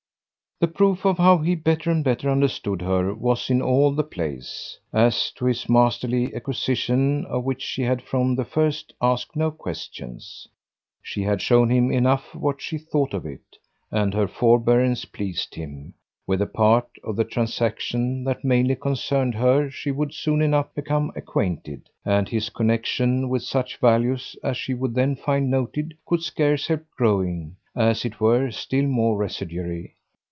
The 0.63 0.67
proof 0.67 1.05
of 1.05 1.17
how 1.17 1.39
he 1.39 1.55
better 1.55 1.89
and 1.89 2.03
better 2.03 2.29
understood 2.29 2.83
her 2.83 3.15
was 3.15 3.49
in 3.49 3.63
all 3.63 3.93
the 3.95 4.03
place; 4.03 4.77
as 4.93 5.31
to 5.31 5.45
his 5.45 5.67
masterly 5.67 6.35
acquisition 6.35 7.25
of 7.25 7.43
which 7.45 7.63
she 7.63 7.81
had 7.81 8.03
from 8.03 8.35
the 8.35 8.45
first 8.45 8.93
asked 9.01 9.35
no 9.35 9.49
questions. 9.49 10.47
She 11.01 11.23
had 11.23 11.41
shown 11.41 11.71
him 11.71 11.91
enough 11.91 12.35
what 12.35 12.61
she 12.61 12.77
thought 12.77 13.15
of 13.15 13.25
it, 13.25 13.57
and 13.89 14.13
her 14.13 14.27
forbearance 14.27 15.03
pleased 15.03 15.55
him; 15.55 15.95
with 16.27 16.41
the 16.41 16.45
part 16.45 16.89
of 17.03 17.15
the 17.15 17.23
transaction 17.23 18.23
that 18.25 18.43
mainly 18.45 18.75
concerned 18.75 19.33
her 19.33 19.67
she 19.71 19.89
would 19.89 20.13
soon 20.13 20.43
enough 20.43 20.71
become 20.75 21.11
acquainted, 21.15 21.89
and 22.05 22.29
his 22.29 22.51
connexion 22.51 23.29
with 23.29 23.41
such 23.41 23.77
values 23.79 24.35
as 24.43 24.57
she 24.57 24.75
would 24.75 24.93
then 24.93 25.15
find 25.15 25.49
noted 25.49 25.97
could 26.05 26.21
scarce 26.21 26.67
help 26.67 26.83
growing, 26.95 27.55
as 27.75 28.05
it 28.05 28.19
were, 28.21 28.51
still 28.51 28.85
more 28.85 29.17
residuary. 29.17 29.95